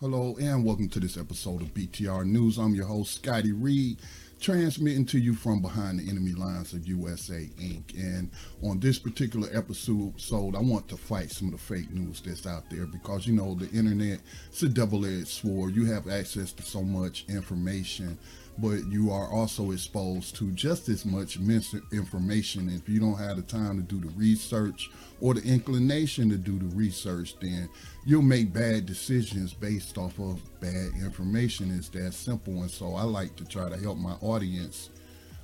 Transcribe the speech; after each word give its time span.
Hello 0.00 0.36
and 0.40 0.64
welcome 0.64 0.88
to 0.90 1.00
this 1.00 1.16
episode 1.16 1.60
of 1.60 1.74
BTR 1.74 2.24
News. 2.24 2.56
I'm 2.56 2.72
your 2.72 2.86
host, 2.86 3.16
Scotty 3.16 3.50
Reed, 3.50 3.98
transmitting 4.40 5.04
to 5.06 5.18
you 5.18 5.34
from 5.34 5.60
behind 5.60 5.98
the 5.98 6.08
enemy 6.08 6.34
lines 6.34 6.72
of 6.72 6.86
USA 6.86 7.50
Inc. 7.58 7.98
And 7.98 8.30
on 8.62 8.78
this 8.78 8.96
particular 9.00 9.48
episode, 9.52 10.14
I 10.54 10.60
want 10.60 10.86
to 10.90 10.96
fight 10.96 11.32
some 11.32 11.48
of 11.48 11.54
the 11.54 11.58
fake 11.58 11.90
news 11.90 12.20
that's 12.20 12.46
out 12.46 12.70
there 12.70 12.86
because 12.86 13.26
you 13.26 13.34
know 13.34 13.54
the 13.56 13.68
internet 13.76 14.20
it's 14.48 14.62
a 14.62 14.68
double-edged 14.68 15.26
sword. 15.26 15.74
You 15.74 15.86
have 15.86 16.06
access 16.08 16.52
to 16.52 16.62
so 16.62 16.84
much 16.84 17.24
information 17.28 18.16
but 18.58 18.86
you 18.90 19.10
are 19.10 19.30
also 19.32 19.70
exposed 19.70 20.34
to 20.36 20.50
just 20.52 20.88
as 20.88 21.04
much 21.04 21.38
misinformation. 21.38 22.68
If 22.68 22.88
you 22.88 22.98
don't 23.00 23.18
have 23.18 23.36
the 23.36 23.42
time 23.42 23.76
to 23.76 23.82
do 23.82 24.00
the 24.00 24.12
research 24.16 24.90
or 25.20 25.34
the 25.34 25.42
inclination 25.42 26.28
to 26.30 26.36
do 26.36 26.58
the 26.58 26.74
research, 26.76 27.38
then 27.40 27.68
you'll 28.04 28.22
make 28.22 28.52
bad 28.52 28.86
decisions 28.86 29.54
based 29.54 29.96
off 29.96 30.18
of 30.18 30.40
bad 30.60 30.92
information. 31.00 31.76
It's 31.76 31.88
that 31.90 32.12
simple. 32.14 32.54
And 32.62 32.70
so 32.70 32.94
I 32.94 33.02
like 33.02 33.36
to 33.36 33.44
try 33.44 33.68
to 33.68 33.76
help 33.76 33.98
my 33.98 34.14
audience 34.20 34.90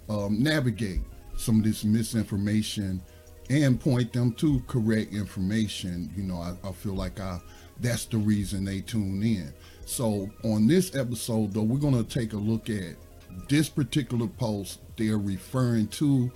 um, 0.08 0.42
navigate 0.42 1.00
some 1.36 1.58
of 1.58 1.64
this 1.64 1.84
misinformation 1.84 3.00
and 3.50 3.80
point 3.80 4.12
them 4.12 4.32
to 4.32 4.60
correct 4.66 5.12
information. 5.12 6.10
You 6.16 6.24
know, 6.24 6.36
I, 6.36 6.54
I 6.66 6.72
feel 6.72 6.94
like 6.94 7.20
I 7.20 7.40
that's 7.80 8.06
the 8.06 8.18
reason 8.18 8.64
they 8.64 8.80
tune 8.80 9.22
in. 9.22 9.52
So 9.86 10.30
on 10.44 10.66
this 10.66 10.94
episode, 10.94 11.52
though, 11.52 11.62
we're 11.62 11.78
going 11.78 12.02
to 12.02 12.04
take 12.04 12.32
a 12.32 12.36
look 12.38 12.70
at 12.70 12.94
this 13.48 13.68
particular 13.68 14.26
post, 14.26 14.80
they're 14.96 15.18
referring 15.18 15.88
to 15.88 16.30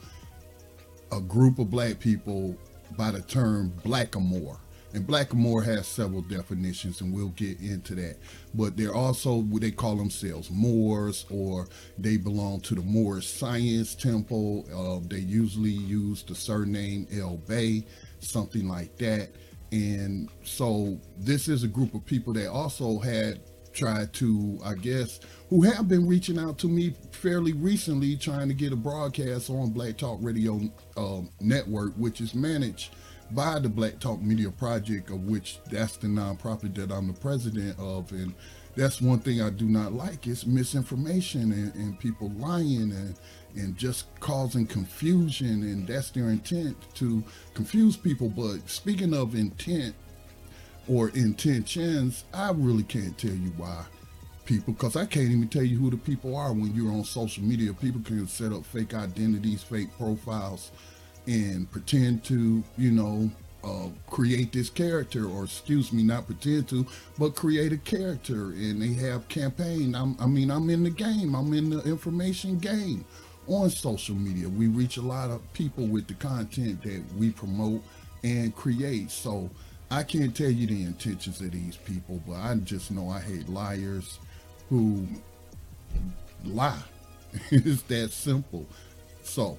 a 1.12 1.20
group 1.20 1.58
of 1.58 1.70
black 1.70 1.98
people 1.98 2.56
by 2.96 3.10
the 3.10 3.22
term 3.22 3.72
blackamoor. 3.84 4.58
And 4.94 5.06
blackamoor 5.06 5.64
has 5.66 5.86
several 5.86 6.22
definitions, 6.22 7.02
and 7.02 7.12
we'll 7.12 7.28
get 7.28 7.60
into 7.60 7.94
that. 7.96 8.16
But 8.54 8.76
they're 8.76 8.94
also 8.94 9.42
they 9.42 9.70
call 9.70 9.96
themselves 9.96 10.50
Moors, 10.50 11.27
or 11.30 11.68
they 11.98 12.16
belong 12.16 12.60
to 12.62 12.74
the 12.74 12.80
Moorish 12.80 13.28
Science 13.28 13.94
Temple. 13.94 14.64
Uh, 14.74 15.06
they 15.06 15.20
usually 15.20 15.70
use 15.70 16.22
the 16.22 16.34
surname 16.34 17.06
El 17.12 17.36
Bey, 17.36 17.84
something 18.20 18.66
like 18.66 18.96
that. 18.96 19.28
And 19.70 20.30
so 20.42 20.98
this 21.18 21.48
is 21.48 21.64
a 21.64 21.68
group 21.68 21.94
of 21.94 22.06
people 22.06 22.33
that 22.33 22.50
also 22.50 22.98
had 22.98 23.40
tried 23.78 24.12
to, 24.12 24.58
I 24.64 24.74
guess, 24.74 25.20
who 25.48 25.62
have 25.62 25.86
been 25.86 26.06
reaching 26.06 26.38
out 26.38 26.58
to 26.58 26.66
me 26.66 26.94
fairly 27.12 27.52
recently, 27.52 28.16
trying 28.16 28.48
to 28.48 28.54
get 28.54 28.72
a 28.72 28.76
broadcast 28.76 29.50
on 29.50 29.70
Black 29.70 29.96
Talk 29.96 30.18
Radio 30.20 30.60
uh, 30.96 31.20
Network, 31.40 31.94
which 31.94 32.20
is 32.20 32.34
managed 32.34 32.90
by 33.30 33.60
the 33.60 33.68
Black 33.68 34.00
Talk 34.00 34.20
Media 34.20 34.50
Project, 34.50 35.10
of 35.10 35.26
which 35.26 35.60
that's 35.70 35.96
the 35.96 36.08
nonprofit 36.08 36.74
that 36.74 36.90
I'm 36.90 37.06
the 37.06 37.12
president 37.12 37.78
of. 37.78 38.10
And 38.10 38.34
that's 38.74 39.00
one 39.00 39.20
thing 39.20 39.40
I 39.40 39.50
do 39.50 39.66
not 39.66 39.92
like 39.92 40.26
is 40.26 40.44
misinformation 40.44 41.52
and, 41.52 41.74
and 41.76 41.98
people 42.00 42.30
lying 42.36 42.90
and, 42.90 43.14
and 43.54 43.76
just 43.76 44.06
causing 44.18 44.66
confusion. 44.66 45.62
And 45.62 45.86
that's 45.86 46.10
their 46.10 46.30
intent 46.30 46.76
to 46.94 47.22
confuse 47.54 47.96
people. 47.96 48.28
But 48.28 48.68
speaking 48.68 49.14
of 49.14 49.36
intent, 49.36 49.94
or 50.89 51.11
intentions, 51.11 52.25
I 52.33 52.50
really 52.53 52.83
can't 52.83 53.17
tell 53.19 53.31
you 53.31 53.53
why 53.56 53.84
people, 54.48 54.72
because 54.72 54.97
I 54.97 55.05
can't 55.05 55.28
even 55.28 55.47
tell 55.48 55.62
you 55.62 55.78
who 55.78 55.91
the 55.91 55.98
people 55.98 56.34
are 56.34 56.55
when 56.55 56.75
you're 56.75 56.91
on 56.91 57.05
social 57.05 57.45
media. 57.45 57.75
People 57.75 58.00
can 58.00 58.27
set 58.27 58.50
up 58.50 58.64
fake 58.64 58.95
identities, 58.95 59.62
fake 59.62 59.89
profiles, 59.98 60.72
and 61.27 61.70
pretend 61.70 62.25
to, 62.25 62.64
you 62.78 62.91
know, 62.91 63.30
uh, 63.62 63.89
create 64.08 64.50
this 64.53 64.70
character, 64.70 65.28
or 65.28 65.45
excuse 65.45 65.92
me, 65.92 66.03
not 66.03 66.25
pretend 66.25 66.67
to, 66.69 66.86
but 67.19 67.34
create 67.34 67.73
a 67.73 67.77
character. 67.77 68.52
And 68.52 68.80
they 68.80 68.95
have 68.95 69.28
campaign. 69.28 69.95
I'm, 69.95 70.17
I 70.19 70.27
mean, 70.27 70.50
I'm 70.50 70.70
in 70.70 70.83
the 70.83 70.91
game. 70.91 71.34
I'm 71.34 71.52
in 71.52 71.69
the 71.69 71.83
information 71.83 72.58
game 72.58 73.05
on 73.48 73.69
social 73.69 74.14
media. 74.14 74.48
We 74.48 74.69
reach 74.69 74.97
a 74.97 75.02
lot 75.02 75.30
of 75.30 75.41
people 75.52 75.86
with 75.86 76.07
the 76.07 76.14
content 76.14 76.83
that 76.85 77.02
we 77.18 77.30
promote 77.30 77.83
and 78.24 78.57
create. 78.57 79.11
So 79.11 79.51
I 79.90 80.02
can't 80.02 80.36
tell 80.36 80.50
you 80.50 80.66
the 80.66 80.82
intentions 80.82 81.40
of 81.40 81.50
these 81.50 81.76
people, 81.76 82.22
but 82.26 82.34
I 82.34 82.54
just 82.56 82.90
know 82.90 83.08
I 83.08 83.20
hate 83.20 83.48
liars 83.48 84.18
who 84.68 85.06
lie. 86.44 86.82
it's 87.50 87.82
that 87.82 88.10
simple. 88.10 88.66
So 89.22 89.58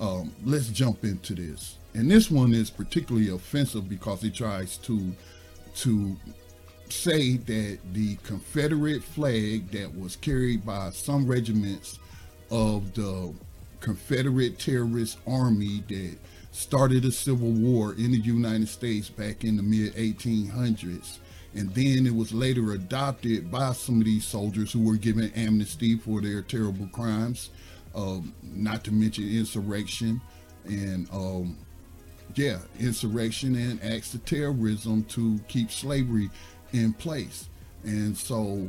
um, 0.00 0.32
let's 0.44 0.68
jump 0.68 1.04
into 1.04 1.34
this. 1.34 1.76
And 1.94 2.10
this 2.10 2.30
one 2.30 2.54
is 2.54 2.70
particularly 2.70 3.28
offensive 3.28 3.88
because 3.88 4.22
he 4.22 4.30
tries 4.30 4.76
to 4.78 5.12
to 5.76 6.16
say 6.88 7.36
that 7.36 7.78
the 7.92 8.16
Confederate 8.24 9.02
flag 9.02 9.70
that 9.70 9.96
was 9.96 10.16
carried 10.16 10.64
by 10.66 10.90
some 10.90 11.26
regiments 11.26 11.98
of 12.50 12.94
the 12.94 13.32
Confederate 13.80 14.58
terrorist 14.58 15.18
army 15.26 15.84
that 15.88 16.16
started 16.58 17.04
a 17.04 17.12
civil 17.12 17.52
war 17.52 17.94
in 17.94 18.10
the 18.10 18.18
United 18.18 18.68
States 18.68 19.08
back 19.08 19.44
in 19.44 19.56
the 19.56 19.62
mid 19.62 19.94
1800s. 19.94 21.18
And 21.54 21.72
then 21.72 22.04
it 22.04 22.14
was 22.14 22.32
later 22.32 22.72
adopted 22.72 23.48
by 23.48 23.72
some 23.72 24.00
of 24.00 24.04
these 24.04 24.26
soldiers 24.26 24.72
who 24.72 24.82
were 24.82 24.96
given 24.96 25.32
amnesty 25.34 25.96
for 25.96 26.20
their 26.20 26.42
terrible 26.42 26.88
crimes, 26.88 27.50
um, 27.94 28.34
not 28.42 28.82
to 28.84 28.92
mention 28.92 29.28
insurrection 29.28 30.20
and, 30.64 31.08
um, 31.12 31.56
yeah, 32.34 32.58
insurrection 32.80 33.54
and 33.54 33.80
acts 33.82 34.12
of 34.14 34.24
terrorism 34.24 35.04
to 35.04 35.38
keep 35.46 35.70
slavery 35.70 36.28
in 36.72 36.92
place. 36.92 37.48
And 37.84 38.18
so 38.18 38.68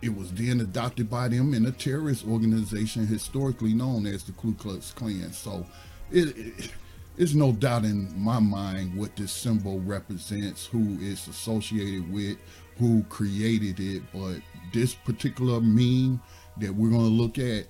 it 0.00 0.16
was 0.16 0.32
then 0.32 0.62
adopted 0.62 1.10
by 1.10 1.28
them 1.28 1.52
in 1.52 1.66
a 1.66 1.72
terrorist 1.72 2.26
organization 2.26 3.06
historically 3.06 3.74
known 3.74 4.06
as 4.06 4.24
the 4.24 4.32
Ku 4.32 4.54
Klux 4.54 4.92
Klan. 4.92 5.30
So 5.32 5.66
it, 6.10 6.36
it 6.36 6.70
there's 7.16 7.34
no 7.34 7.52
doubt 7.52 7.84
in 7.84 8.12
my 8.16 8.38
mind 8.38 8.96
what 8.96 9.14
this 9.16 9.32
symbol 9.32 9.80
represents, 9.80 10.66
who 10.66 10.96
it's 11.00 11.26
associated 11.28 12.10
with, 12.12 12.38
who 12.78 13.02
created 13.04 13.80
it. 13.80 14.02
But 14.12 14.40
this 14.72 14.94
particular 14.94 15.60
meme 15.60 16.20
that 16.58 16.74
we're 16.74 16.90
going 16.90 17.02
to 17.02 17.22
look 17.22 17.38
at 17.38 17.66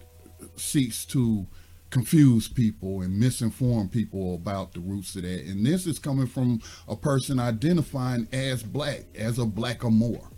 seeks 0.56 1.04
to 1.06 1.46
confuse 1.90 2.48
people 2.48 3.02
and 3.02 3.22
misinform 3.22 3.90
people 3.90 4.34
about 4.34 4.72
the 4.72 4.80
roots 4.80 5.14
of 5.16 5.22
that. 5.22 5.44
And 5.44 5.66
this 5.66 5.86
is 5.86 5.98
coming 5.98 6.26
from 6.26 6.60
a 6.88 6.96
person 6.96 7.38
identifying 7.38 8.28
as 8.32 8.62
black, 8.62 9.00
as 9.14 9.38
a 9.38 9.44
blackamoor. 9.44 10.28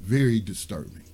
Very 0.00 0.40
disturbing. 0.40 1.04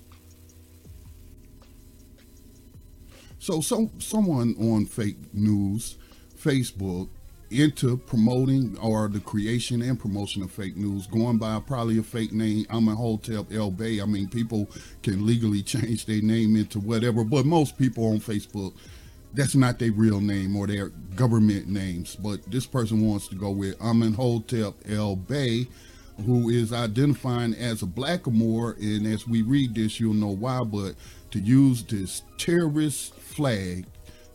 So 3.39 3.61
some 3.61 3.91
someone 3.99 4.55
on 4.59 4.85
fake 4.85 5.33
news 5.33 5.97
Facebook 6.37 7.09
into 7.49 7.97
promoting 7.97 8.77
or 8.79 9.07
the 9.07 9.19
creation 9.19 9.81
and 9.81 9.99
promotion 9.99 10.43
of 10.43 10.51
fake 10.51 10.75
news, 10.75 11.07
going 11.07 11.37
by 11.37 11.59
probably 11.59 11.97
a 11.97 12.03
fake 12.03 12.33
name. 12.33 12.65
Amenhotep 12.69 13.51
El 13.53 13.71
Bey. 13.71 14.01
I 14.01 14.05
mean, 14.05 14.27
people 14.27 14.69
can 15.03 15.25
legally 15.25 15.61
change 15.63 16.05
their 16.05 16.21
name 16.21 16.55
into 16.55 16.79
whatever, 16.79 17.23
but 17.23 17.45
most 17.45 17.77
people 17.77 18.07
on 18.11 18.19
Facebook, 18.19 18.73
that's 19.33 19.55
not 19.55 19.79
their 19.79 19.91
real 19.91 20.19
name 20.19 20.55
or 20.55 20.67
their 20.67 20.89
government 21.15 21.67
names. 21.67 22.15
But 22.15 22.43
this 22.49 22.65
person 22.65 23.05
wants 23.07 23.27
to 23.29 23.35
go 23.35 23.51
with 23.51 23.81
Amenhotep 23.81 24.73
El 24.89 25.15
Bey, 25.15 25.67
who 26.25 26.49
is 26.49 26.73
identifying 26.73 27.53
as 27.53 27.83
a 27.83 27.85
blackamoor. 27.85 28.77
And 28.77 29.05
as 29.05 29.27
we 29.27 29.41
read 29.41 29.75
this, 29.75 29.99
you'll 29.99 30.13
know 30.13 30.35
why. 30.35 30.63
But 30.63 30.95
to 31.31 31.39
use 31.39 31.83
this 31.83 32.23
terrorist 32.37 33.13
flag 33.15 33.85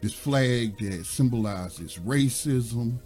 this 0.03 0.13
flag 0.13 0.77
that 0.79 1.07
symbolizes 1.07 1.97
racism, 1.99 2.99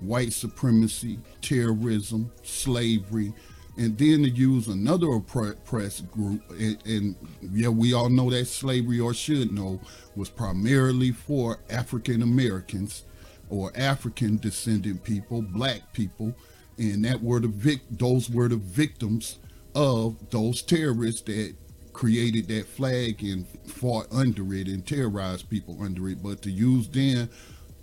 white 0.00 0.32
supremacy, 0.32 1.18
terrorism, 1.40 2.30
slavery, 2.42 3.32
and 3.78 3.96
then 3.96 4.24
to 4.24 4.28
use 4.28 4.66
another 4.66 5.06
oppressed 5.12 6.10
group, 6.10 6.42
and, 6.50 6.76
and, 6.84 7.14
yeah, 7.52 7.68
we 7.68 7.94
all 7.94 8.10
know 8.10 8.28
that 8.28 8.46
slavery, 8.46 8.98
or 8.98 9.14
should 9.14 9.52
know, 9.52 9.80
was 10.16 10.28
primarily 10.28 11.12
for 11.12 11.60
African 11.70 12.20
Americans 12.20 13.04
or 13.48 13.72
African 13.76 14.36
descendant 14.36 15.04
people, 15.04 15.42
black 15.42 15.92
people, 15.92 16.34
and 16.78 17.04
that 17.04 17.22
were 17.22 17.40
the 17.40 17.48
vic- 17.48 17.88
those 17.90 18.28
were 18.28 18.48
the 18.48 18.56
victims 18.56 19.38
of 19.74 20.16
those 20.30 20.62
terrorists 20.62 21.22
that 21.22 21.54
created 22.00 22.48
that 22.48 22.66
flag 22.66 23.22
and 23.22 23.46
fought 23.66 24.06
under 24.10 24.54
it 24.54 24.68
and 24.68 24.86
terrorized 24.86 25.50
people 25.50 25.76
under 25.82 26.08
it, 26.08 26.22
but 26.22 26.40
to 26.40 26.50
use 26.50 26.88
then 26.88 27.28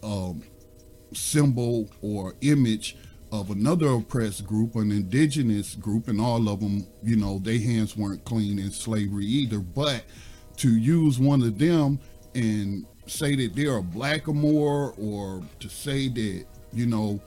um, 0.01 0.41
symbol 1.13 1.87
or 2.01 2.33
image 2.41 2.97
of 3.31 3.51
another 3.51 3.89
oppressed 3.89 4.43
group, 4.47 4.75
an 4.75 4.91
indigenous 4.91 5.75
group, 5.75 6.07
and 6.07 6.19
all 6.19 6.49
of 6.49 6.59
them, 6.59 6.87
you 7.03 7.15
know, 7.15 7.37
their 7.37 7.59
hands 7.59 7.95
weren't 7.95 8.25
clean 8.25 8.57
in 8.57 8.71
slavery 8.71 9.27
either. 9.27 9.59
But 9.59 10.03
to 10.57 10.75
use 10.75 11.19
one 11.19 11.43
of 11.43 11.59
them 11.59 11.99
and 12.33 12.87
say 13.05 13.35
that 13.35 13.55
they're 13.55 13.77
a 13.77 13.83
blackamoor 13.83 14.95
or 14.97 15.43
to 15.59 15.69
say 15.69 16.07
that, 16.07 16.45
you 16.73 16.87
know, 16.87 17.21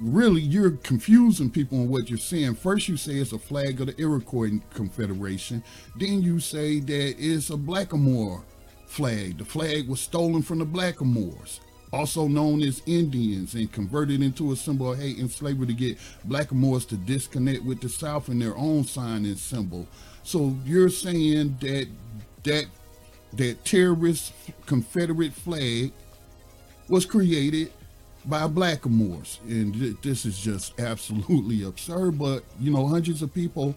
really 0.00 0.40
you're 0.40 0.72
confusing 0.72 1.50
people 1.50 1.78
on 1.80 1.88
what 1.88 2.08
you're 2.08 2.18
saying. 2.18 2.54
First, 2.54 2.88
you 2.88 2.96
say 2.96 3.14
it's 3.14 3.32
a 3.32 3.38
flag 3.38 3.80
of 3.80 3.88
the 3.88 4.00
Iroquois 4.00 4.60
Confederation. 4.72 5.62
Then 5.96 6.22
you 6.22 6.40
say 6.40 6.80
that 6.80 7.16
it's 7.18 7.50
a 7.50 7.56
Blackamoor 7.56 8.42
flag. 8.86 9.38
The 9.38 9.44
flag 9.44 9.88
was 9.88 10.00
stolen 10.00 10.42
from 10.42 10.58
the 10.58 10.66
Blackamoors, 10.66 11.60
also 11.92 12.28
known 12.28 12.62
as 12.62 12.82
Indians, 12.86 13.54
and 13.54 13.70
converted 13.70 14.22
into 14.22 14.52
a 14.52 14.56
symbol 14.56 14.92
of 14.92 14.98
hate 14.98 15.18
and 15.18 15.30
slavery 15.30 15.66
to 15.66 15.74
get 15.74 15.98
Blackamoors 16.26 16.88
to 16.88 16.96
disconnect 16.96 17.64
with 17.64 17.80
the 17.80 17.88
South 17.88 18.28
in 18.28 18.38
their 18.38 18.56
own 18.56 18.84
sign 18.84 19.24
and 19.24 19.38
symbol. 19.38 19.86
So 20.22 20.56
you're 20.64 20.90
saying 20.90 21.56
that 21.60 21.88
that 22.44 22.66
that 23.34 23.64
terrorist 23.64 24.32
Confederate 24.64 25.34
flag 25.34 25.92
was 26.88 27.04
created 27.04 27.70
by 28.28 28.46
blackamoors. 28.46 29.38
And 29.48 29.74
th- 29.74 29.96
this 30.02 30.24
is 30.24 30.38
just 30.38 30.78
absolutely 30.80 31.62
absurd 31.66 32.18
but 32.18 32.44
you 32.60 32.70
know 32.72 32.86
hundreds 32.86 33.22
of 33.22 33.32
people 33.32 33.74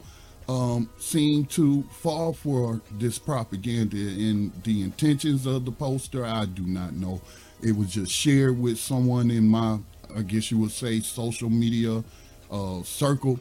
um, 0.49 0.89
seem 0.99 1.45
to 1.45 1.83
fall 1.83 2.33
for 2.33 2.81
this 2.93 3.17
propaganda 3.17 3.97
and 3.97 4.51
the 4.63 4.81
intentions 4.81 5.45
of 5.45 5.65
the 5.65 5.71
poster. 5.71 6.25
I 6.25 6.45
do 6.45 6.63
not 6.63 6.93
know. 6.93 7.21
It 7.63 7.75
was 7.75 7.91
just 7.91 8.11
shared 8.11 8.59
with 8.59 8.79
someone 8.79 9.31
in 9.31 9.47
my 9.47 9.79
i 10.15 10.21
guess 10.21 10.51
you 10.51 10.57
would 10.57 10.71
say 10.71 10.99
social 10.99 11.49
media 11.49 12.03
uh, 12.51 12.81
circle 12.83 13.39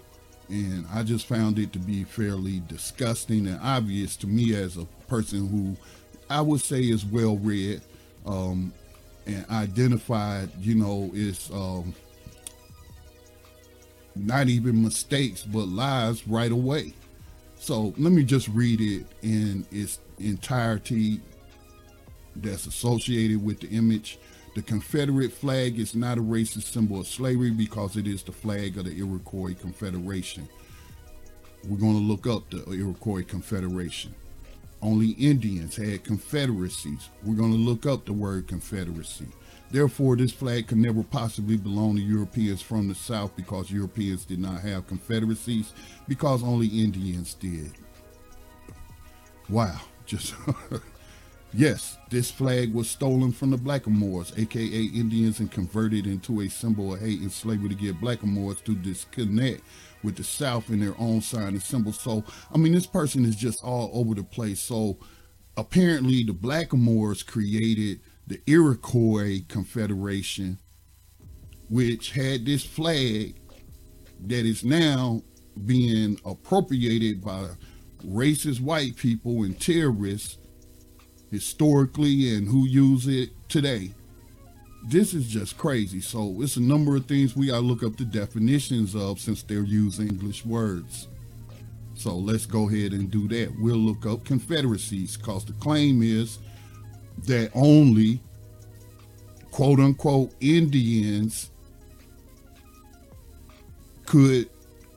and 0.48 0.86
i 0.92 1.02
just 1.02 1.26
found 1.26 1.58
it 1.58 1.72
to 1.72 1.78
be 1.78 2.04
fairly 2.04 2.62
disgusting 2.68 3.46
and 3.46 3.58
obvious 3.62 4.16
to 4.16 4.26
me 4.26 4.54
as 4.54 4.76
a 4.76 4.84
person 5.08 5.48
who 5.48 5.76
i 6.32 6.40
would 6.40 6.60
say 6.60 6.80
is 6.80 7.04
well 7.04 7.36
read 7.38 7.80
um, 8.26 8.72
and 9.26 9.44
identified, 9.50 10.50
you 10.60 10.74
know, 10.74 11.10
it's 11.14 11.50
um, 11.50 11.94
not 14.16 14.48
even 14.48 14.82
mistakes, 14.82 15.42
but 15.42 15.68
lies 15.68 16.26
right 16.26 16.52
away. 16.52 16.94
So 17.56 17.94
let 17.98 18.12
me 18.12 18.24
just 18.24 18.48
read 18.48 18.80
it 18.80 19.06
in 19.22 19.66
its 19.70 20.00
entirety 20.18 21.20
that's 22.36 22.66
associated 22.66 23.44
with 23.44 23.60
the 23.60 23.68
image. 23.68 24.18
The 24.54 24.62
Confederate 24.62 25.32
flag 25.32 25.78
is 25.78 25.94
not 25.94 26.18
a 26.18 26.22
racist 26.22 26.72
symbol 26.72 27.00
of 27.00 27.06
slavery 27.06 27.50
because 27.50 27.96
it 27.96 28.06
is 28.06 28.22
the 28.22 28.32
flag 28.32 28.78
of 28.78 28.84
the 28.84 28.98
Iroquois 28.98 29.54
Confederation. 29.54 30.48
We're 31.68 31.76
going 31.76 31.94
to 31.94 32.02
look 32.02 32.26
up 32.26 32.48
the 32.50 32.64
Iroquois 32.72 33.24
Confederation. 33.24 34.14
Only 34.82 35.10
Indians 35.10 35.76
had 35.76 36.04
confederacies. 36.04 37.10
We're 37.22 37.34
going 37.34 37.52
to 37.52 37.58
look 37.58 37.86
up 37.86 38.06
the 38.06 38.12
word 38.12 38.48
confederacy. 38.48 39.28
Therefore, 39.70 40.16
this 40.16 40.32
flag 40.32 40.66
could 40.66 40.78
never 40.78 41.02
possibly 41.02 41.56
belong 41.56 41.96
to 41.96 42.02
Europeans 42.02 42.60
from 42.60 42.88
the 42.88 42.94
South 42.94 43.36
because 43.36 43.70
Europeans 43.70 44.24
did 44.24 44.40
not 44.40 44.60
have 44.62 44.88
confederacies, 44.88 45.72
because 46.08 46.42
only 46.42 46.66
Indians 46.66 47.34
did. 47.34 47.72
Wow, 49.48 49.80
just 50.06 50.34
yes, 51.52 51.98
this 52.10 52.30
flag 52.30 52.72
was 52.72 52.90
stolen 52.90 53.32
from 53.32 53.50
the 53.50 53.56
Blackamoors, 53.56 54.38
aka 54.38 54.84
Indians, 54.84 55.40
and 55.40 55.50
converted 55.50 56.06
into 56.06 56.40
a 56.40 56.48
symbol 56.48 56.94
of 56.94 57.00
hate 57.00 57.20
and 57.20 57.32
slavery 57.32 57.68
to 57.68 57.74
get 57.74 58.00
Blackamoors 58.00 58.62
to 58.64 58.74
disconnect 58.74 59.62
with 60.02 60.16
the 60.16 60.24
South 60.24 60.70
in 60.70 60.80
their 60.80 60.94
own 60.98 61.20
sign 61.20 61.48
and 61.48 61.62
symbol. 61.62 61.92
So, 61.92 62.24
I 62.54 62.58
mean, 62.58 62.72
this 62.72 62.86
person 62.86 63.24
is 63.24 63.36
just 63.36 63.62
all 63.62 63.90
over 63.92 64.14
the 64.14 64.22
place. 64.24 64.60
So, 64.60 64.98
apparently, 65.56 66.24
the 66.24 66.32
Blackamoors 66.32 67.26
created 67.26 68.00
the 68.26 68.40
Iroquois 68.46 69.40
Confederation, 69.48 70.58
which 71.68 72.12
had 72.12 72.46
this 72.46 72.64
flag 72.64 73.36
that 74.26 74.46
is 74.46 74.64
now 74.64 75.22
being 75.66 76.18
appropriated 76.24 77.22
by 77.22 77.48
racist 78.04 78.60
white 78.60 78.96
people 78.96 79.42
and 79.42 79.60
terrorists 79.60 80.38
historically 81.30 82.34
and 82.34 82.48
who 82.48 82.66
use 82.66 83.06
it 83.06 83.30
today 83.48 83.92
this 84.82 85.14
is 85.14 85.26
just 85.28 85.58
crazy. 85.58 86.00
So 86.00 86.36
it's 86.40 86.56
a 86.56 86.62
number 86.62 86.96
of 86.96 87.06
things 87.06 87.36
we 87.36 87.48
gotta 87.48 87.60
look 87.60 87.82
up 87.82 87.96
the 87.96 88.04
definitions 88.04 88.94
of 88.94 89.20
since 89.20 89.42
they're 89.42 89.62
using 89.62 90.08
English 90.08 90.44
words. 90.44 91.08
So 91.94 92.16
let's 92.16 92.46
go 92.46 92.68
ahead 92.68 92.92
and 92.92 93.10
do 93.10 93.28
that. 93.28 93.54
We'll 93.58 93.76
look 93.76 94.06
up 94.06 94.24
confederacies 94.24 95.16
because 95.16 95.44
the 95.44 95.52
claim 95.54 96.02
is 96.02 96.38
that 97.26 97.50
only 97.54 98.22
quote 99.50 99.80
unquote 99.80 100.32
Indians 100.40 101.50
could 104.06 104.48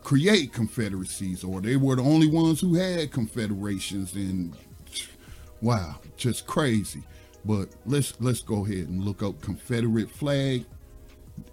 create 0.02 0.54
confederacies 0.54 1.44
or 1.44 1.62
they 1.62 1.76
were 1.76 1.96
the 1.96 2.02
only 2.02 2.28
ones 2.28 2.62
who 2.62 2.76
had 2.76 3.12
confederations 3.12 4.14
and 4.14 4.56
wow, 5.64 5.96
just 6.18 6.46
crazy. 6.46 7.02
But 7.46 7.70
let's 7.86 8.14
let's 8.20 8.42
go 8.42 8.66
ahead 8.66 8.90
and 8.90 9.04
look 9.04 9.24
up 9.24 9.42
Confederate 9.42 10.12
flag. 10.12 10.66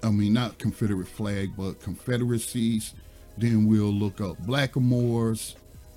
I 0.03 0.11
mean, 0.11 0.35
not 0.35 0.59
Confederate 0.59 1.09
flag, 1.09 1.53
but 1.57 1.81
confederacies. 1.81 2.95
Then 3.39 3.67
we'll 3.67 3.93
look 3.93 4.21
up 4.21 4.37
blackamoors, 4.43 5.55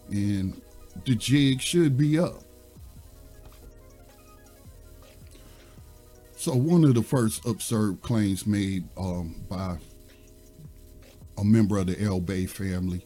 and 0.10 0.62
the 1.06 1.16
jig 1.16 1.60
should 1.60 1.98
be 1.98 2.18
up. 2.18 2.42
So 6.38 6.56
one 6.56 6.84
of 6.84 6.94
the 6.94 7.04
first 7.04 7.46
absurd 7.46 8.02
claims 8.02 8.46
made 8.46 8.88
um, 8.98 9.44
by 9.50 9.78
a 11.38 11.44
member 11.44 11.78
of 11.78 11.88
the 11.88 12.02
El 12.02 12.20
Bey 12.20 12.46
family 12.46 13.06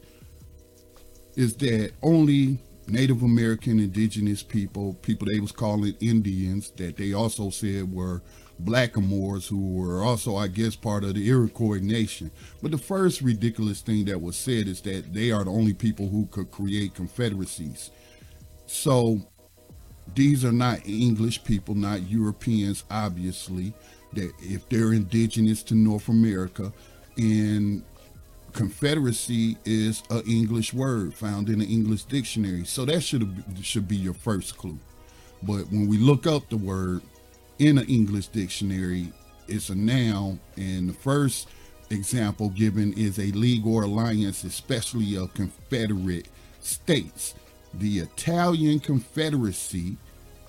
is 1.35 1.55
that 1.57 1.91
only 2.01 2.59
Native 2.87 3.21
American 3.21 3.79
indigenous 3.79 4.43
people, 4.43 4.93
people 5.01 5.27
they 5.27 5.39
was 5.39 5.51
calling 5.51 5.95
Indians, 5.99 6.71
that 6.77 6.97
they 6.97 7.13
also 7.13 7.49
said 7.49 7.91
were 7.91 8.21
blackamoors 8.63 9.47
who 9.47 9.73
were 9.73 10.03
also, 10.03 10.35
I 10.35 10.47
guess, 10.47 10.75
part 10.75 11.03
of 11.03 11.15
the 11.15 11.27
Iroquois 11.27 11.79
nation. 11.79 12.31
But 12.61 12.71
the 12.71 12.77
first 12.77 13.21
ridiculous 13.21 13.81
thing 13.81 14.05
that 14.05 14.21
was 14.21 14.35
said 14.35 14.67
is 14.67 14.81
that 14.81 15.13
they 15.13 15.31
are 15.31 15.43
the 15.43 15.51
only 15.51 15.73
people 15.73 16.07
who 16.07 16.25
could 16.27 16.49
create 16.49 16.95
confederacies. 16.95 17.91
So 18.65 19.21
these 20.15 20.43
are 20.45 20.51
not 20.51 20.87
English 20.87 21.43
people, 21.43 21.75
not 21.75 22.09
Europeans, 22.09 22.83
obviously, 22.89 23.73
that 24.13 24.31
if 24.39 24.67
they're 24.69 24.93
indigenous 24.93 25.61
to 25.63 25.75
North 25.75 26.07
America 26.07 26.71
and 27.17 27.83
confederacy 28.57 29.55
is 29.65 30.01
an 30.09 30.23
English 30.27 30.73
word 30.73 31.13
found 31.13 31.47
in 31.47 31.59
the 31.59 31.65
English 31.65 32.05
dictionary. 32.05 32.65
So 32.65 32.85
that 32.85 33.01
should 33.01 33.43
should 33.61 33.87
be 33.87 33.95
your 33.95 34.15
first 34.15 34.57
clue. 34.57 34.79
But 35.43 35.71
when 35.71 35.87
we 35.87 35.99
look 35.99 36.25
up 36.25 36.49
the 36.49 36.57
word 36.57 37.03
in 37.59 37.77
an 37.77 37.85
English 37.85 38.29
dictionary, 38.29 39.13
it's 39.47 39.69
a 39.69 39.75
noun, 39.75 40.39
and 40.57 40.89
the 40.89 40.93
first 40.93 41.49
example 41.91 42.49
given 42.49 42.93
is 42.93 43.19
a 43.19 43.31
league 43.33 43.67
or 43.67 43.83
alliance, 43.83 44.43
especially 44.43 45.15
of 45.15 45.35
confederate 45.35 46.27
states. 46.59 47.35
The 47.75 47.99
Italian 47.99 48.79
Confederacy 48.79 49.97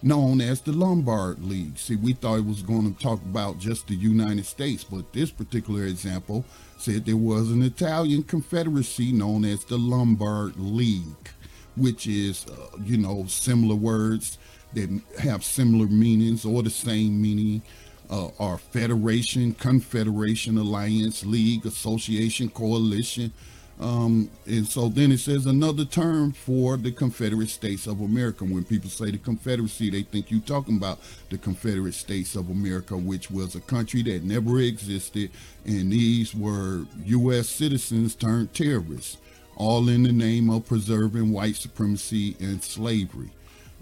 known 0.02 0.40
as 0.40 0.61
the 0.61 0.73
Lombard 0.73 1.43
League. 1.43 1.78
See, 1.78 1.97
we 1.97 2.12
thought 2.12 2.38
it 2.38 2.47
was 2.47 2.62
going 2.62 2.95
to 2.95 3.02
talk 3.02 3.21
about 3.23 3.59
just 3.59 3.88
the 3.88 3.95
United 3.95 4.47
States, 4.47 4.85
but 4.85 5.12
this 5.12 5.31
particular 5.31 5.85
example 5.85 6.45
said 6.78 7.05
there 7.05 7.17
was 7.17 7.50
an 7.50 7.62
Italian 7.62 8.23
confederacy 8.23 9.12
known 9.12 9.45
as 9.45 9.64
the 9.64 9.76
Lombard 9.76 10.57
League, 10.57 11.31
which 11.76 12.07
is, 12.07 12.47
uh, 12.47 12.76
you 12.85 12.97
know, 12.97 13.25
similar 13.26 13.75
words 13.75 14.38
that 14.75 14.88
have 15.19 15.45
similar 15.45 15.87
meanings 15.87 16.45
or 16.45 16.62
the 16.62 16.71
same 16.71 17.21
meaning. 17.21 17.62
Uh, 18.11 18.31
are 18.38 18.57
federation, 18.57 19.52
confederation, 19.52 20.57
alliance, 20.57 21.26
league, 21.26 21.67
association, 21.67 22.49
coalition, 22.49 23.31
um, 23.80 24.28
and 24.47 24.66
so 24.66 24.88
then 24.88 25.12
it 25.12 25.18
says 25.18 25.47
another 25.47 25.85
term 25.85 26.32
for 26.32 26.76
the 26.76 26.90
Confederate 26.90 27.49
States 27.49 27.87
of 27.87 28.00
America. 28.00 28.44
When 28.44 28.64
people 28.64 28.90
say 28.90 29.12
the 29.12 29.18
Confederacy, 29.18 29.90
they 29.90 30.02
think 30.02 30.30
you're 30.30 30.40
talking 30.40 30.76
about 30.76 30.99
the 31.30 31.38
Confederate 31.38 31.94
States 31.94 32.35
of 32.35 32.50
America, 32.50 32.97
which 32.97 33.30
was 33.30 33.54
a 33.54 33.61
country 33.61 34.02
that 34.02 34.25
never 34.25 34.58
existed. 34.58 35.30
And 35.64 35.92
these 35.92 36.35
were 36.35 36.87
U.S. 37.04 37.49
citizens 37.49 38.16
turned 38.16 38.52
terrorists, 38.52 39.18
all 39.54 39.88
in 39.88 40.02
the 40.02 40.12
name 40.12 40.50
of 40.50 40.66
preserving 40.66 41.30
white 41.30 41.54
supremacy 41.54 42.37
and 42.40 42.62
slavery. 42.62 43.30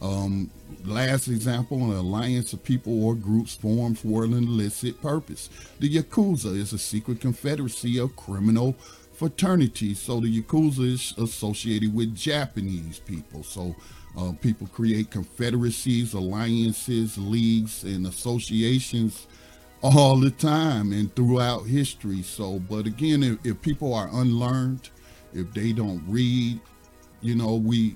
Um, 0.03 0.51
last 0.85 1.29
example, 1.29 1.91
an 1.91 1.97
alliance 1.97 2.53
of 2.53 2.63
people 2.63 3.03
or 3.03 3.15
groups 3.15 3.55
formed 3.55 3.99
for 3.99 4.25
an 4.25 4.35
illicit 4.35 5.01
purpose. 5.01 5.49
The 5.79 5.89
Yakuza 5.89 6.55
is 6.55 6.75
a 6.75 6.79
secret 6.79 7.23
confederacy 7.23 7.99
of 7.99 8.15
criminal 8.15 8.77
fraternities. 9.17 10.01
So 10.01 10.21
the 10.21 10.43
Yakuza 10.43 10.93
is 10.93 11.15
associated 11.19 11.95
with 11.95 12.15
Japanese 12.15 12.99
people. 12.99 13.43
So 13.43 13.75
uh, 14.17 14.33
people 14.41 14.67
create 14.69 15.11
confederacies, 15.11 16.15
alliances, 16.15 17.19
leagues, 17.19 17.85
and 17.85 18.07
associations 18.07 19.27
all 19.83 20.19
the 20.19 20.31
time 20.31 20.93
and 20.93 21.15
throughout 21.15 21.67
history. 21.67 22.23
So, 22.23 22.59
but 22.59 22.87
again, 22.87 23.23
if, 23.23 23.39
if 23.45 23.61
people 23.61 23.93
are 23.95 24.09
unlearned, 24.13 24.91
if 25.33 25.53
they 25.53 25.73
don't 25.73 26.03
read, 26.09 26.61
you 27.21 27.35
know, 27.35 27.57
we 27.57 27.95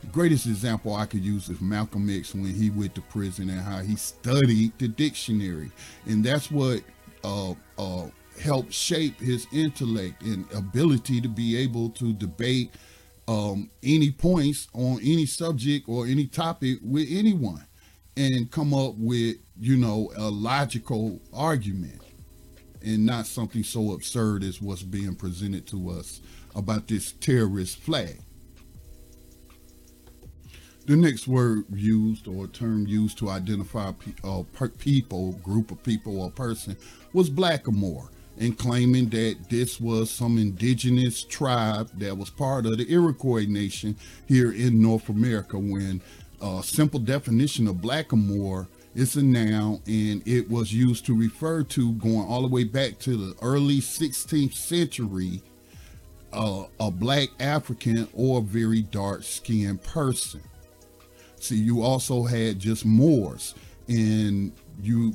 the 0.00 0.06
greatest 0.12 0.46
example 0.46 0.94
I 0.94 1.06
could 1.06 1.24
use 1.24 1.48
is 1.48 1.60
Malcolm 1.60 2.08
X 2.08 2.34
when 2.34 2.44
he 2.44 2.70
went 2.70 2.94
to 2.94 3.00
prison 3.02 3.50
and 3.50 3.60
how 3.60 3.78
he 3.80 3.96
studied 3.96 4.72
the 4.78 4.88
dictionary, 4.88 5.70
and 6.06 6.24
that's 6.24 6.50
what 6.50 6.82
uh, 7.24 7.54
uh, 7.78 8.06
helped 8.38 8.72
shape 8.72 9.18
his 9.20 9.46
intellect 9.52 10.22
and 10.22 10.50
ability 10.52 11.20
to 11.20 11.28
be 11.28 11.56
able 11.56 11.90
to 11.90 12.12
debate 12.12 12.72
um, 13.28 13.70
any 13.82 14.10
points 14.10 14.68
on 14.72 14.98
any 15.00 15.26
subject 15.26 15.88
or 15.88 16.06
any 16.06 16.26
topic 16.26 16.78
with 16.82 17.06
anyone 17.10 17.66
and 18.16 18.50
come 18.50 18.72
up 18.72 18.94
with, 18.96 19.36
you 19.58 19.76
know, 19.76 20.10
a 20.16 20.28
logical 20.30 21.20
argument 21.32 22.00
and 22.82 23.04
not 23.04 23.26
something 23.26 23.64
so 23.64 23.92
absurd 23.92 24.44
as 24.44 24.62
what's 24.62 24.82
being 24.82 25.14
presented 25.14 25.66
to 25.66 25.90
us 25.90 26.20
about 26.54 26.86
this 26.86 27.12
terrorist 27.12 27.78
flag. 27.78 28.20
The 30.86 30.96
next 30.96 31.26
word 31.26 31.64
used 31.74 32.28
or 32.28 32.46
term 32.46 32.86
used 32.86 33.18
to 33.18 33.28
identify 33.28 33.90
a 34.22 34.28
uh, 34.28 34.68
people, 34.78 35.32
group 35.32 35.72
of 35.72 35.82
people 35.82 36.20
or 36.20 36.30
person 36.30 36.76
was 37.12 37.28
blackamoor 37.28 38.08
and 38.38 38.58
claiming 38.58 39.08
that 39.10 39.36
this 39.48 39.80
was 39.80 40.10
some 40.10 40.38
indigenous 40.38 41.22
tribe 41.22 41.90
that 41.98 42.16
was 42.16 42.30
part 42.30 42.66
of 42.66 42.78
the 42.78 42.90
Iroquois 42.90 43.46
nation 43.46 43.96
here 44.26 44.52
in 44.52 44.80
North 44.80 45.08
America 45.08 45.58
when 45.58 46.02
a 46.40 46.62
simple 46.62 47.00
definition 47.00 47.66
of 47.66 47.76
blackamoor 47.76 48.68
is 48.94 49.16
a 49.16 49.22
noun 49.22 49.80
and 49.86 50.26
it 50.26 50.50
was 50.50 50.72
used 50.72 51.06
to 51.06 51.16
refer 51.16 51.62
to 51.62 51.92
going 51.94 52.26
all 52.26 52.42
the 52.42 52.48
way 52.48 52.64
back 52.64 52.98
to 52.98 53.16
the 53.16 53.34
early 53.42 53.78
16th 53.78 54.54
century 54.54 55.42
uh, 56.32 56.64
a 56.80 56.90
black 56.90 57.28
African 57.40 58.08
or 58.12 58.42
very 58.42 58.82
dark 58.82 59.22
skinned 59.22 59.82
person. 59.82 60.42
See, 61.40 61.56
you 61.56 61.82
also 61.82 62.24
had 62.24 62.58
just 62.58 62.84
Moors 62.84 63.54
and 63.88 64.52
you 64.82 65.14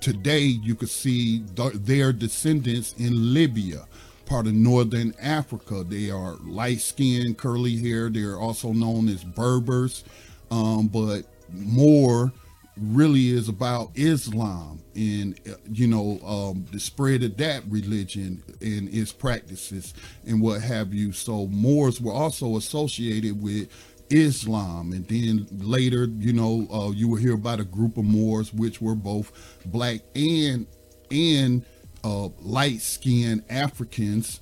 today 0.00 0.40
you 0.40 0.74
could 0.74 0.90
see 0.90 1.40
th- 1.54 1.74
their 1.74 2.12
descendants 2.12 2.94
in 2.98 3.34
Libya, 3.34 3.86
part 4.26 4.46
of 4.46 4.54
northern 4.54 5.14
Africa. 5.20 5.84
They 5.84 6.10
are 6.10 6.34
light 6.44 6.80
skinned, 6.80 7.38
curly 7.38 7.76
hair. 7.76 8.08
They're 8.10 8.38
also 8.38 8.72
known 8.72 9.08
as 9.08 9.24
Berbers, 9.24 10.04
um, 10.50 10.88
but 10.88 11.22
more 11.52 12.32
really 12.76 13.30
is 13.30 13.48
about 13.48 13.90
Islam 13.94 14.78
and 14.94 15.38
you 15.72 15.86
know 15.86 16.18
um, 16.26 16.66
the 16.72 16.78
spread 16.78 17.22
of 17.22 17.36
that 17.38 17.62
religion 17.68 18.42
and 18.60 18.92
its 18.94 19.12
practices 19.12 19.94
and 20.26 20.40
what 20.42 20.60
have 20.62 20.92
you. 20.92 21.12
So 21.12 21.46
Moors 21.46 22.00
were 22.00 22.12
also 22.12 22.56
associated 22.56 23.42
with 23.42 23.68
Islam, 24.10 24.92
and 24.92 25.06
then 25.08 25.46
later, 25.50 26.04
you 26.18 26.32
know, 26.32 26.66
uh, 26.72 26.90
you 26.90 27.08
will 27.08 27.16
hear 27.16 27.34
about 27.34 27.60
a 27.60 27.64
group 27.64 27.96
of 27.96 28.04
Moors 28.04 28.52
which 28.52 28.80
were 28.80 28.94
both 28.94 29.32
black 29.66 30.00
and 30.14 30.66
and 31.10 31.64
uh, 32.04 32.28
light-skinned 32.40 33.44
Africans 33.48 34.40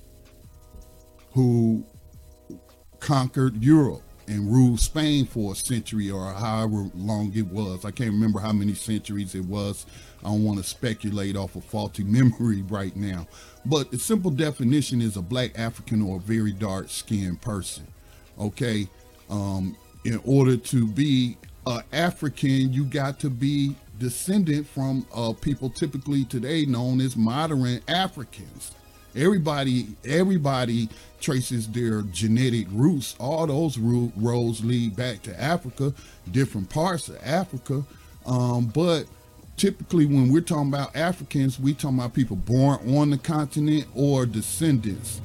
who 1.33 1.85
conquered 2.99 3.63
Europe 3.63 4.01
and 4.27 4.51
ruled 4.51 4.79
Spain 4.79 5.25
for 5.25 5.53
a 5.53 5.55
century 5.55 6.09
or 6.09 6.31
however 6.33 6.89
long 6.95 7.31
it 7.35 7.45
was. 7.45 7.85
I 7.85 7.91
can't 7.91 8.11
remember 8.11 8.39
how 8.39 8.53
many 8.53 8.73
centuries 8.73 9.35
it 9.35 9.45
was. 9.45 9.85
I 10.23 10.29
don't 10.29 10.43
want 10.43 10.57
to 10.57 10.63
speculate 10.63 11.35
off 11.35 11.55
a 11.55 11.61
faulty 11.61 12.03
memory 12.05 12.63
right 12.63 12.95
now. 12.95 13.27
But 13.65 13.91
the 13.91 13.99
simple 13.99 14.31
definition 14.31 15.01
is 15.01 15.17
a 15.17 15.21
black 15.21 15.57
African 15.57 16.01
or 16.01 16.17
a 16.17 16.19
very 16.19 16.51
dark 16.51 16.89
skinned 16.89 17.41
person. 17.41 17.87
Okay 18.39 18.89
um, 19.29 19.75
in 20.03 20.19
order 20.23 20.57
to 20.57 20.87
be 20.87 21.37
uh, 21.65 21.81
African, 21.91 22.71
you 22.71 22.85
got 22.85 23.19
to 23.19 23.29
be 23.29 23.75
descendant 23.99 24.67
from 24.67 25.05
uh, 25.13 25.33
people 25.33 25.69
typically 25.69 26.25
today 26.25 26.65
known 26.65 27.01
as 27.01 27.15
modern 27.15 27.81
Africans. 27.87 28.71
Everybody, 29.15 29.87
everybody 30.03 30.89
traces 31.21 31.69
their 31.69 32.01
genetic 32.01 32.67
roots. 32.71 33.15
All 33.19 33.47
those 33.47 33.77
roads 33.77 34.63
lead 34.63 34.95
back 34.95 35.21
to 35.23 35.41
Africa, 35.41 35.93
different 36.31 36.69
parts 36.69 37.07
of 37.07 37.17
Africa. 37.23 37.83
Um, 38.25 38.65
but 38.67 39.05
typically, 39.55 40.05
when 40.05 40.31
we're 40.31 40.41
talking 40.41 40.67
about 40.67 40.95
Africans, 40.95 41.59
we 41.59 41.73
talking 41.73 41.97
about 41.97 42.13
people 42.13 42.35
born 42.35 42.79
on 42.95 43.09
the 43.09 43.17
continent 43.17 43.87
or 43.95 44.25
descendants 44.25 45.21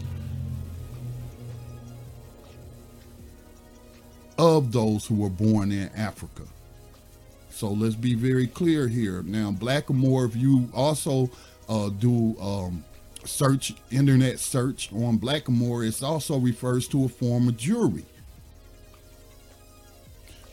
of 4.41 4.73
those 4.73 5.05
who 5.05 5.17
were 5.17 5.29
born 5.29 5.71
in 5.71 5.91
Africa. 5.95 6.45
So 7.51 7.69
let's 7.69 7.95
be 7.95 8.15
very 8.15 8.47
clear 8.47 8.89
here. 8.89 9.23
Now, 9.23 9.53
Blackamoor, 9.53 10.27
if 10.27 10.35
you 10.35 10.71
also 10.75 11.29
uh, 11.69 11.91
do 11.91 12.35
um, 12.41 12.83
search, 13.25 13.75
internet 13.91 14.39
search 14.39 14.91
on 14.95 15.19
Blackamoor, 15.19 15.87
it 15.87 16.03
also 16.03 16.39
refers 16.39 16.89
to 16.89 17.05
a 17.05 17.09
form 17.09 17.49
of 17.49 17.59
jewelry. 17.59 18.07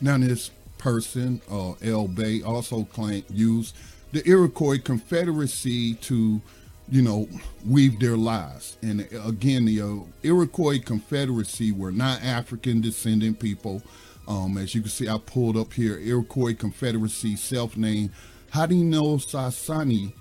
Now, 0.01 0.17
this 0.17 0.51
person, 0.77 1.39
uh, 1.49 1.71
El 1.81 2.09
Bey, 2.09 2.41
also 2.41 2.83
claimed 2.83 3.23
used 3.29 3.73
the 4.11 4.27
Iroquois 4.27 4.79
Confederacy 4.79 5.93
to 5.93 6.41
you 6.89 7.01
know, 7.01 7.27
weave 7.65 7.99
their 7.99 8.17
lives. 8.17 8.77
And 8.81 9.07
again, 9.25 9.65
the 9.65 9.81
uh, 9.81 9.95
Iroquois 10.23 10.79
Confederacy 10.79 11.71
were 11.71 11.91
not 11.91 12.23
African 12.23 12.81
descendant 12.81 13.39
people. 13.39 13.81
Um, 14.27 14.57
as 14.57 14.73
you 14.75 14.81
can 14.81 14.89
see, 14.89 15.07
I 15.07 15.17
pulled 15.17 15.57
up 15.57 15.73
here 15.73 15.97
Iroquois 15.99 16.53
Confederacy, 16.53 17.35
self 17.35 17.77
named 17.77 18.11
Haudenosaunee, 18.53 20.13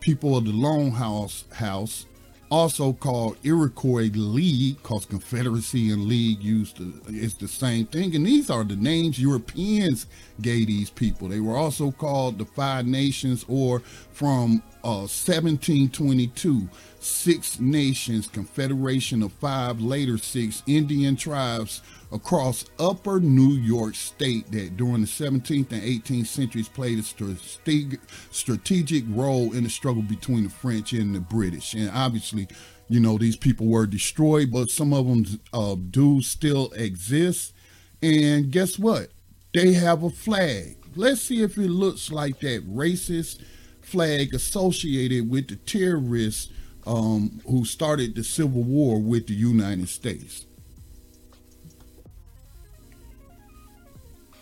people 0.00 0.36
of 0.36 0.44
the 0.44 0.52
Longhouse 0.52 1.50
House, 1.52 2.06
also 2.50 2.92
called 2.92 3.36
Iroquois 3.42 4.10
League, 4.14 4.76
because 4.76 5.06
Confederacy 5.06 5.90
and 5.90 6.04
League 6.04 6.42
used 6.42 6.76
to, 6.76 7.00
is 7.08 7.34
the 7.34 7.48
same 7.48 7.86
thing. 7.86 8.14
And 8.14 8.26
these 8.26 8.50
are 8.50 8.64
the 8.64 8.76
names 8.76 9.18
Europeans 9.18 10.06
gave 10.40 10.66
these 10.66 10.90
people. 10.90 11.28
They 11.28 11.40
were 11.40 11.56
also 11.56 11.90
called 11.90 12.38
the 12.38 12.44
Five 12.44 12.86
Nations, 12.86 13.44
or 13.48 13.80
from 14.12 14.62
uh, 14.84 15.08
1722, 15.08 16.68
Six 17.00 17.58
Nations, 17.58 18.26
Confederation 18.26 19.22
of 19.22 19.32
Five, 19.32 19.80
later 19.80 20.18
six 20.18 20.62
Indian 20.66 21.16
tribes 21.16 21.80
across 22.12 22.66
upper 22.78 23.18
New 23.18 23.52
York 23.54 23.94
State 23.94 24.50
that 24.52 24.76
during 24.76 25.00
the 25.00 25.06
17th 25.06 25.72
and 25.72 25.82
18th 25.82 26.26
centuries 26.26 26.68
played 26.68 26.98
a 26.98 27.98
strategic 28.30 29.04
role 29.08 29.52
in 29.54 29.64
the 29.64 29.70
struggle 29.70 30.02
between 30.02 30.44
the 30.44 30.50
French 30.50 30.92
and 30.92 31.14
the 31.14 31.20
British. 31.20 31.74
And 31.74 31.90
obviously, 31.90 32.46
you 32.88 33.00
know, 33.00 33.16
these 33.16 33.36
people 33.36 33.66
were 33.66 33.86
destroyed, 33.86 34.52
but 34.52 34.70
some 34.70 34.92
of 34.92 35.06
them 35.06 35.24
uh, 35.52 35.76
do 35.90 36.20
still 36.20 36.70
exist. 36.72 37.54
And 38.02 38.50
guess 38.50 38.78
what? 38.78 39.08
They 39.54 39.72
have 39.72 40.02
a 40.02 40.10
flag. 40.10 40.76
Let's 40.94 41.22
see 41.22 41.42
if 41.42 41.56
it 41.56 41.70
looks 41.70 42.12
like 42.12 42.40
that 42.40 42.68
racist 42.68 43.40
flag 43.84 44.34
associated 44.34 45.30
with 45.30 45.48
the 45.48 45.56
terrorists 45.56 46.52
um, 46.86 47.40
who 47.46 47.64
started 47.64 48.14
the 48.14 48.24
Civil 48.24 48.62
War 48.62 49.00
with 49.00 49.26
the 49.26 49.34
United 49.34 49.88
States. 49.88 50.46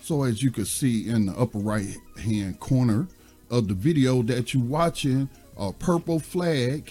So 0.03 0.25
as 0.25 0.43
you 0.43 0.51
can 0.51 0.65
see 0.65 1.09
in 1.09 1.27
the 1.27 1.33
upper 1.33 1.59
right 1.59 1.97
hand 2.23 2.59
corner 2.59 3.07
of 3.51 3.69
the 3.69 3.75
video 3.75 4.23
that 4.23 4.53
you're 4.53 4.65
watching, 4.65 5.29
a 5.57 5.73
purple 5.73 6.19
flag 6.19 6.91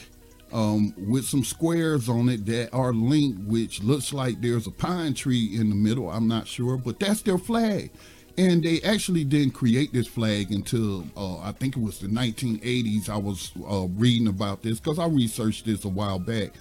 um, 0.53 0.93
with 0.98 1.25
some 1.25 1.43
squares 1.43 2.08
on 2.08 2.29
it 2.29 2.46
that 2.46 2.74
are 2.74 2.93
linked, 2.93 3.39
which 3.48 3.81
looks 3.84 4.13
like 4.13 4.41
there's 4.41 4.67
a 4.67 4.72
pine 4.72 5.13
tree 5.13 5.55
in 5.55 5.70
the 5.70 5.75
middle. 5.75 6.10
I'm 6.10 6.27
not 6.27 6.48
sure, 6.48 6.77
but 6.77 7.00
that's 7.00 7.22
their 7.22 7.38
flag. 7.38 7.91
And 8.38 8.64
they 8.64 8.82
actually 8.82 9.24
didn't 9.24 9.54
create 9.54 9.94
this 9.94 10.08
flag 10.08 10.52
until 10.52 11.06
uh, 11.18 11.40
I 11.40 11.52
think 11.52 11.76
it 11.76 11.82
was 11.82 12.00
the 12.00 12.08
1980s. 12.08 13.10
I 13.10 13.18
was 13.18 13.52
uh, 13.70 13.88
reading 13.96 14.28
about 14.28 14.62
this 14.62 14.80
because 14.80 15.00
I 15.00 15.08
researched 15.08 15.66
this 15.66 15.84
a 15.86 15.90
while 15.90 16.20
back. 16.20 16.54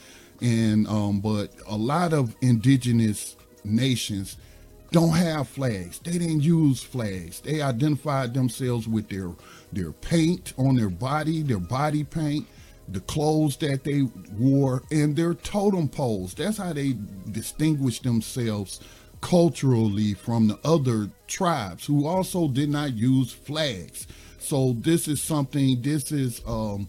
And 0.43 0.87
um, 0.89 1.21
but 1.21 1.51
a 1.69 1.77
lot 1.77 2.13
of 2.13 2.35
indigenous 2.41 3.37
nations 3.63 4.37
don't 4.91 5.15
have 5.15 5.49
flags. 5.49 5.99
They 6.01 6.13
didn't 6.13 6.41
use 6.41 6.83
flags. 6.83 7.41
They 7.41 7.61
identified 7.61 8.35
themselves 8.35 8.89
with 8.89 9.09
their 9.09 9.31
their 9.73 9.93
paint 9.93 10.53
on 10.59 10.77
their 10.77 10.91
body, 10.91 11.43
their 11.43 11.61
body 11.61 12.03
paint, 12.05 12.47
the 12.89 13.01
clothes 13.01 13.57
that 13.59 13.85
they 13.85 14.09
wore, 14.37 14.83
and 14.91 15.15
their 15.15 15.35
totem 15.35 15.89
poles. 15.89 16.35
That's 16.35 16.59
how 16.59 16.73
they 16.73 16.97
distinguished 17.31 18.03
themselves 18.03 18.81
culturally 19.21 20.15
from 20.15 20.49
the 20.49 20.59
other 20.65 21.11
tribes 21.27 21.87
who 21.87 22.07
also 22.07 22.49
did 22.49 22.71
not 22.71 22.95
use 22.95 23.33
flags. 23.33 24.07
So 24.39 24.73
this 24.79 25.09
is 25.09 25.23
something. 25.23 25.81
This 25.83 26.13
is 26.13 26.41
um, 26.47 26.89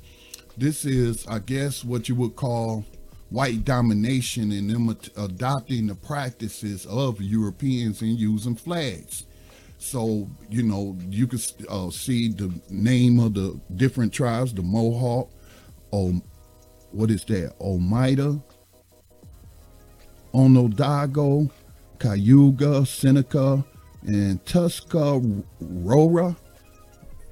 this 0.57 0.85
is 0.85 1.27
I 1.27 1.39
guess 1.39 1.83
what 1.83 2.09
you 2.09 2.15
would 2.15 2.35
call 2.35 2.85
white 3.29 3.63
domination 3.63 4.51
and 4.51 4.69
them 4.69 4.97
adopting 5.17 5.87
the 5.87 5.95
practices 5.95 6.85
of 6.85 7.21
Europeans 7.21 8.01
and 8.01 8.17
using 8.17 8.55
flags. 8.55 9.25
So 9.77 10.29
you 10.49 10.63
know 10.63 10.97
you 11.09 11.27
can 11.27 11.39
uh, 11.69 11.89
see 11.89 12.29
the 12.29 12.53
name 12.69 13.19
of 13.19 13.33
the 13.33 13.59
different 13.75 14.13
tribes: 14.13 14.53
the 14.53 14.61
Mohawk, 14.61 15.29
um, 15.91 16.21
what 16.91 17.09
is 17.09 17.23
that? 17.25 17.55
Oneida, 17.59 18.39
Onondaga, 20.33 21.49
Cayuga, 22.01 22.83
Seneca, 22.83 23.63
and 24.01 24.43
Tuscarora. 24.43 26.35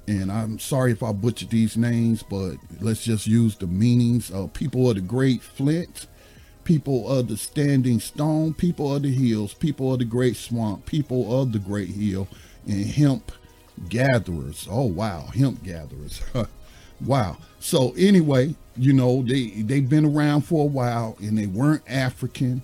And 0.07 0.31
I'm 0.31 0.59
sorry 0.59 0.91
if 0.91 1.01
I 1.01 1.11
butchered 1.11 1.49
these 1.49 1.75
names, 1.75 2.21
but 2.21 2.57
let's 2.79 3.03
just 3.03 3.25
use 3.25 3.55
the 3.55 3.65
meanings 3.65 4.29
of 4.29 4.53
people 4.53 4.87
of 4.87 4.95
the 4.95 5.01
Great 5.01 5.41
Flint, 5.41 6.05
people 6.65 7.09
of 7.09 7.29
the 7.29 7.37
Standing 7.37 7.99
Stone, 7.99 8.53
people 8.53 8.95
of 8.95 9.01
the 9.01 9.11
Hills, 9.11 9.55
people 9.55 9.93
of 9.93 9.99
the 9.99 10.05
Great 10.05 10.35
Swamp, 10.35 10.85
people 10.85 11.41
of 11.41 11.51
the 11.51 11.59
Great 11.59 11.89
Hill, 11.89 12.27
and 12.67 12.85
hemp 12.85 13.31
gatherers. 13.87 14.67
Oh, 14.69 14.85
wow, 14.85 15.29
hemp 15.33 15.63
gatherers. 15.63 16.21
wow. 17.03 17.37
So 17.59 17.95
anyway, 17.97 18.53
you 18.77 18.93
know, 18.93 19.23
they, 19.23 19.47
they've 19.47 19.89
been 19.89 20.05
around 20.05 20.41
for 20.41 20.65
a 20.65 20.67
while 20.67 21.17
and 21.19 21.35
they 21.35 21.47
weren't 21.47 21.81
African 21.87 22.61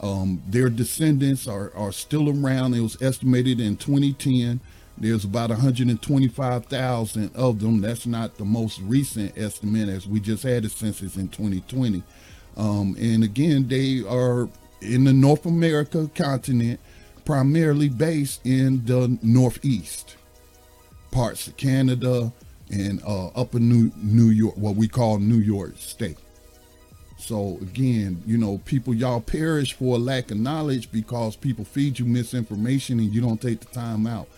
um, 0.00 0.42
their 0.46 0.70
descendants 0.70 1.48
are, 1.48 1.72
are 1.74 1.92
still 1.92 2.28
around. 2.28 2.74
It 2.74 2.80
was 2.80 3.00
estimated 3.02 3.60
in 3.60 3.76
2010 3.76 4.60
there's 5.00 5.24
about 5.24 5.50
125,000 5.50 7.36
of 7.36 7.60
them. 7.60 7.80
That's 7.80 8.06
not 8.06 8.36
the 8.36 8.44
most 8.44 8.80
recent 8.80 9.38
estimate, 9.38 9.88
as 9.88 10.06
we 10.08 10.18
just 10.18 10.42
had 10.42 10.64
a 10.64 10.68
census 10.68 11.16
in 11.16 11.28
2020. 11.28 12.02
Um, 12.56 12.96
and 12.98 13.22
again, 13.22 13.68
they 13.68 14.02
are 14.08 14.48
in 14.80 15.04
the 15.04 15.12
North 15.12 15.46
America 15.46 16.10
continent, 16.14 16.80
primarily 17.24 17.88
based 17.88 18.44
in 18.44 18.84
the 18.86 19.16
Northeast, 19.22 20.16
parts 21.12 21.46
of 21.46 21.56
Canada 21.56 22.32
and 22.70 23.00
uh, 23.06 23.28
upper 23.28 23.60
New, 23.60 23.92
New 23.96 24.30
York, 24.30 24.56
what 24.56 24.74
we 24.74 24.88
call 24.88 25.18
New 25.18 25.38
York 25.38 25.74
State. 25.76 26.18
So 27.18 27.58
again, 27.60 28.22
you 28.26 28.38
know, 28.38 28.58
people 28.64 28.94
y'all 28.94 29.20
perish 29.20 29.74
for 29.74 29.96
a 29.96 29.98
lack 29.98 30.30
of 30.30 30.38
knowledge 30.38 30.90
because 30.90 31.36
people 31.36 31.64
feed 31.64 31.98
you 31.98 32.04
misinformation 32.04 33.00
and 33.00 33.12
you 33.12 33.20
don't 33.20 33.42
take 33.42 33.60
the 33.60 33.66
time 33.66 34.06
out 34.06 34.28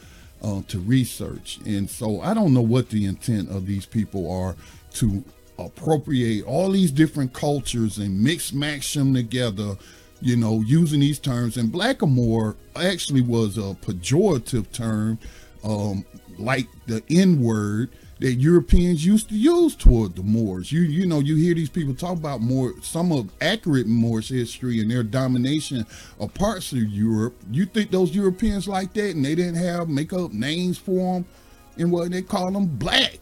uh, 0.43 0.63
to 0.69 0.79
research. 0.81 1.61
And 1.67 1.89
so 1.89 2.21
I 2.21 2.35
don't 2.35 2.55
know 2.55 2.63
what 2.63 2.89
the 2.89 3.05
intent 3.05 3.51
of 3.51 3.67
these 3.67 3.87
people 3.87 4.31
are 4.33 4.57
to 4.95 5.23
appropriate 5.59 6.45
all 6.47 6.71
these 6.71 6.91
different 6.91 7.33
cultures 7.35 7.99
and 7.99 8.23
mix 8.23 8.53
match 8.53 8.95
them 8.95 9.13
together, 9.15 9.77
you 10.23 10.37
know, 10.37 10.63
using 10.63 11.01
these 11.01 11.19
terms. 11.19 11.59
And 11.59 11.71
blackamoor 11.71 12.57
actually 12.77 13.21
was 13.21 13.59
a 13.59 13.75
pejorative 13.75 14.73
term, 14.73 15.19
um, 15.63 16.05
like 16.39 16.67
the 16.87 17.03
N 17.11 17.43
word 17.43 17.91
that 18.21 18.35
Europeans 18.35 19.05
used 19.05 19.31
to 19.31 19.35
use 19.35 19.75
toward 19.75 20.15
the 20.15 20.23
Moors. 20.23 20.71
You 20.71 20.83
you 20.83 21.07
know 21.07 21.21
you 21.21 21.37
hear 21.37 21.55
these 21.55 21.71
people 21.71 21.95
talk 21.95 22.17
about 22.19 22.43
more 22.43 22.75
some 22.83 23.13
of 23.13 23.31
accurate 23.41 23.87
Moorish 23.87 24.29
history 24.29 24.81
and 24.81 24.91
their 24.91 25.03
domination 25.03 25.87
of 26.19 26.33
parts 26.35 26.73
of 26.73 26.79
Europe. 26.79 27.35
You 27.51 27.65
think 27.65 27.91
those 27.91 28.15
Europeans 28.15 28.69
like 28.69 28.93
that 28.95 29.15
and 29.15 29.25
they 29.25 29.35
didn't 29.35 29.57
have 29.57 29.89
make 29.89 30.13
up 30.13 30.33
names 30.33 30.77
for 30.77 31.15
them 31.15 31.25
and 31.79 31.91
what 31.91 32.11
they 32.11 32.21
call 32.21 32.53
them 32.53 32.67
black, 32.67 33.19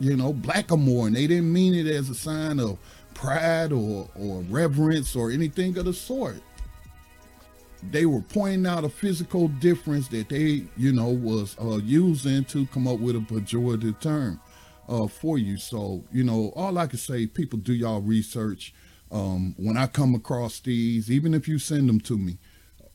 you 0.00 0.16
know, 0.16 0.32
blackamoor, 0.32 1.08
and 1.08 1.16
they 1.16 1.26
didn't 1.26 1.52
mean 1.52 1.74
it 1.74 1.86
as 1.86 2.08
a 2.08 2.14
sign 2.14 2.58
of 2.58 2.78
pride 3.12 3.70
or 3.70 4.08
or 4.18 4.40
reverence 4.48 5.14
or 5.14 5.30
anything 5.30 5.76
of 5.76 5.84
the 5.84 5.92
sort 5.92 6.36
they 7.90 8.06
were 8.06 8.20
pointing 8.20 8.66
out 8.66 8.84
a 8.84 8.88
physical 8.88 9.48
difference 9.48 10.08
that 10.08 10.28
they, 10.28 10.64
you 10.76 10.92
know, 10.92 11.08
was 11.08 11.56
uh, 11.60 11.78
using 11.78 12.44
to 12.44 12.66
come 12.66 12.86
up 12.86 13.00
with 13.00 13.16
a 13.16 13.20
pejorative 13.20 14.00
term 14.00 14.40
uh, 14.88 15.06
for 15.06 15.38
you. 15.38 15.56
So, 15.56 16.04
you 16.12 16.22
know, 16.22 16.52
all 16.54 16.78
I 16.78 16.86
can 16.86 16.98
say, 16.98 17.26
people 17.26 17.58
do 17.58 17.72
y'all 17.72 18.00
research. 18.00 18.74
Um, 19.10 19.54
when 19.58 19.76
I 19.76 19.88
come 19.88 20.14
across 20.14 20.60
these, 20.60 21.10
even 21.10 21.34
if 21.34 21.46
you 21.46 21.58
send 21.58 21.88
them 21.88 22.00
to 22.00 22.16
me, 22.16 22.38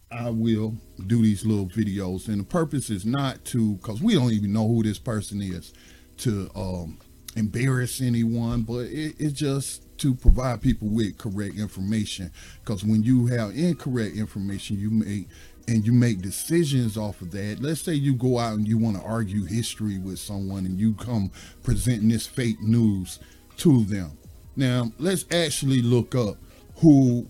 I 0.10 0.30
will 0.30 0.76
do 1.06 1.22
these 1.22 1.46
little 1.46 1.68
videos. 1.68 2.28
And 2.28 2.40
the 2.40 2.46
purpose 2.46 2.90
is 2.90 3.06
not 3.06 3.44
to, 3.46 3.76
because 3.76 4.02
we 4.02 4.16
don't 4.16 4.32
even 4.32 4.54
know 4.54 4.68
who 4.68 4.84
this 4.84 5.00
person 5.00 5.42
is, 5.42 5.74
to 6.20 6.50
um, 6.56 6.98
embarrass 7.36 8.02
anyone, 8.02 8.62
but 8.64 8.88
it, 8.88 9.16
it's 9.20 9.34
just 9.34 9.87
to 10.00 10.14
provide 10.14 10.62
people 10.62 10.88
with 10.88 11.18
correct 11.18 11.56
information. 11.56 12.32
Because 12.64 12.84
when 12.84 13.04
you 13.04 13.28
have 13.28 13.56
incorrect 13.56 14.16
information, 14.16 14.80
you 14.80 14.90
make 14.90 15.28
and 15.68 15.86
you 15.86 15.92
make 15.92 16.22
decisions 16.22 16.98
off 16.98 17.22
of 17.22 17.32
that. 17.32 17.58
Let's 17.62 17.82
say 17.82 17.94
you 17.94 18.14
go 18.14 18.40
out 18.40 18.54
and 18.54 18.68
you 18.68 18.78
want 18.78 18.98
to 18.98 19.04
argue 19.04 19.44
history 19.44 19.98
with 19.98 20.18
someone 20.18 20.66
and 20.66 20.80
you 20.80 20.94
come 20.94 21.30
presenting 21.62 22.08
this 22.08 22.26
fake 22.26 22.62
news 22.62 23.20
to 23.58 23.84
them. 23.84 24.18
Now, 24.56 24.92
let's 24.98 25.26
actually 25.32 25.82
look 25.82 26.16
up 26.16 26.38
who 26.78 27.28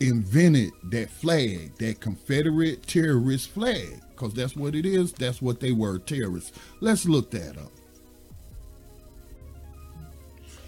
invented 0.00 0.70
that 0.84 1.10
flag, 1.10 1.76
that 1.78 2.00
Confederate 2.00 2.86
terrorist 2.86 3.50
flag, 3.50 4.00
because 4.10 4.34
that's 4.34 4.54
what 4.54 4.74
it 4.74 4.86
is. 4.86 5.12
That's 5.12 5.42
what 5.42 5.60
they 5.60 5.72
were, 5.72 5.98
terrorists. 5.98 6.52
Let's 6.80 7.06
look 7.06 7.30
that 7.32 7.58
up. 7.58 7.72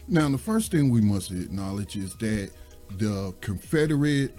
Now, 0.08 0.28
the 0.28 0.38
first 0.38 0.70
thing 0.70 0.90
we 0.90 1.00
must 1.00 1.32
acknowledge 1.32 1.96
is 1.96 2.14
that 2.16 2.50
the 2.96 3.34
Confederate, 3.40 4.38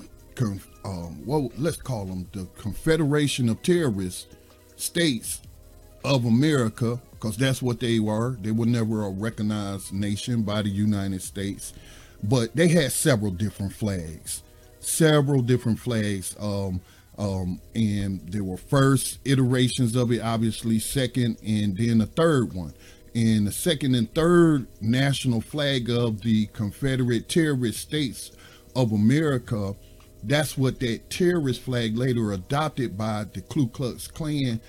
um, 0.85 1.21
well, 1.25 1.51
let's 1.57 1.75
call 1.75 2.05
them 2.05 2.25
the 2.31 2.45
Confederation 2.57 3.49
of 3.49 3.61
Terrorist 3.61 4.27
States 4.77 5.41
of 6.05 6.25
America, 6.25 7.01
because 7.11 7.35
that's 7.35 7.61
what 7.61 7.81
they 7.81 7.99
were. 7.99 8.37
They 8.39 8.51
were 8.51 8.65
never 8.65 9.05
a 9.05 9.09
recognized 9.09 9.91
nation 9.91 10.43
by 10.43 10.61
the 10.61 10.69
United 10.69 11.21
States, 11.21 11.73
but 12.23 12.55
they 12.55 12.69
had 12.69 12.93
several 12.93 13.31
different 13.31 13.73
flags, 13.73 14.43
several 14.79 15.41
different 15.41 15.79
flags. 15.79 16.33
Um, 16.39 16.79
um, 17.17 17.59
and 17.75 18.21
there 18.31 18.43
were 18.43 18.57
first 18.57 19.19
iterations 19.25 19.95
of 19.95 20.11
it, 20.11 20.21
obviously, 20.21 20.79
second, 20.79 21.37
and 21.45 21.75
then 21.75 21.99
a 21.99 22.05
third 22.05 22.53
one 22.53 22.73
and 23.17 23.47
the 23.47 23.51
second 23.51 23.95
and 23.95 24.13
third 24.13 24.67
national 24.79 25.41
flag 25.41 25.89
of 25.89 26.21
the 26.21 26.45
Confederate 26.47 27.27
Terrorist 27.27 27.79
States 27.79 28.31
of 28.75 28.91
America. 28.91 29.75
That's 30.21 30.55
what 30.55 30.79
that 30.81 31.09
terrorist 31.09 31.61
flag 31.61 31.97
later 31.97 32.33
adopted 32.33 32.95
by 32.95 33.25
the 33.33 33.41
Ku 33.41 33.69
Klux 33.69 34.07
Klan, 34.07 34.61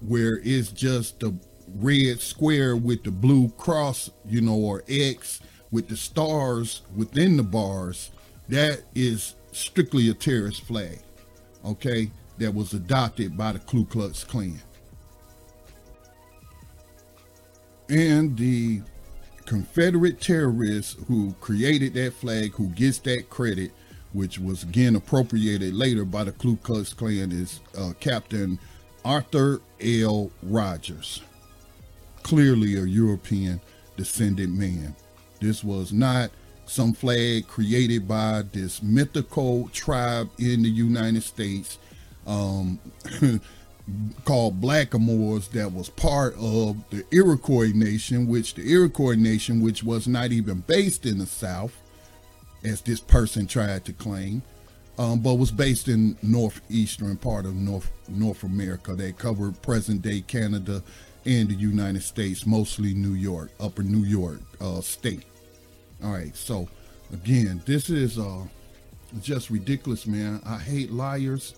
where 0.00 0.40
it's 0.42 0.72
just 0.72 1.20
the 1.20 1.38
red 1.74 2.22
square 2.22 2.74
with 2.74 3.04
the 3.04 3.10
blue 3.10 3.50
cross, 3.50 4.10
you 4.24 4.40
know, 4.40 4.56
or 4.56 4.82
X 4.88 5.40
with 5.70 5.88
the 5.88 5.96
stars 5.96 6.80
within 6.96 7.36
the 7.36 7.42
bars. 7.42 8.12
That 8.48 8.82
is 8.94 9.34
strictly 9.52 10.08
a 10.08 10.14
terrorist 10.14 10.62
flag, 10.62 11.00
okay, 11.66 12.10
that 12.38 12.54
was 12.54 12.72
adopted 12.72 13.36
by 13.36 13.52
the 13.52 13.58
Ku 13.58 13.84
Klux 13.84 14.24
Klan. 14.24 14.58
And 17.88 18.36
the 18.36 18.82
Confederate 19.44 20.20
terrorists 20.20 20.96
who 21.06 21.34
created 21.40 21.94
that 21.94 22.14
flag, 22.14 22.52
who 22.52 22.68
gets 22.68 22.98
that 23.00 23.28
credit, 23.28 23.72
which 24.12 24.38
was 24.38 24.62
again 24.62 24.96
appropriated 24.96 25.74
later 25.74 26.04
by 26.04 26.24
the 26.24 26.32
Ku 26.32 26.56
Klux 26.56 26.94
Klan, 26.94 27.30
is 27.30 27.60
uh, 27.76 27.92
Captain 28.00 28.58
Arthur 29.04 29.60
L. 29.80 30.30
Rogers. 30.42 31.20
Clearly 32.22 32.76
a 32.76 32.84
European 32.84 33.60
descendant 33.96 34.56
man. 34.56 34.96
This 35.40 35.62
was 35.62 35.92
not 35.92 36.30
some 36.66 36.94
flag 36.94 37.46
created 37.46 38.08
by 38.08 38.42
this 38.52 38.82
mythical 38.82 39.68
tribe 39.68 40.30
in 40.38 40.62
the 40.62 40.70
United 40.70 41.22
States. 41.22 41.78
Um, 42.26 42.80
called 44.24 44.60
Blackamoors 44.60 45.50
that 45.50 45.72
was 45.72 45.90
part 45.90 46.34
of 46.38 46.82
the 46.90 47.04
Iroquois 47.10 47.72
Nation, 47.74 48.26
which 48.26 48.54
the 48.54 48.62
Iroquois 48.62 49.14
Nation, 49.14 49.60
which 49.60 49.82
was 49.82 50.08
not 50.08 50.32
even 50.32 50.60
based 50.60 51.04
in 51.04 51.18
the 51.18 51.26
South, 51.26 51.76
as 52.64 52.80
this 52.80 53.00
person 53.00 53.46
tried 53.46 53.84
to 53.84 53.92
claim, 53.92 54.42
um, 54.98 55.20
but 55.20 55.34
was 55.34 55.50
based 55.50 55.88
in 55.88 56.16
northeastern 56.22 57.16
part 57.16 57.44
of 57.44 57.54
North 57.54 57.90
North 58.08 58.42
America. 58.42 58.94
They 58.94 59.12
covered 59.12 59.60
present 59.60 60.02
day 60.02 60.22
Canada 60.22 60.82
and 61.26 61.48
the 61.48 61.54
United 61.54 62.02
States, 62.02 62.46
mostly 62.46 62.94
New 62.94 63.14
York, 63.14 63.50
Upper 63.60 63.82
New 63.82 64.04
York 64.04 64.40
uh, 64.60 64.80
state. 64.80 65.24
All 66.02 66.12
right, 66.12 66.34
so 66.36 66.68
again, 67.12 67.62
this 67.66 67.90
is 67.90 68.18
uh, 68.18 68.44
just 69.20 69.50
ridiculous, 69.50 70.06
man. 70.06 70.40
I 70.46 70.58
hate 70.58 70.90
liars. 70.90 71.54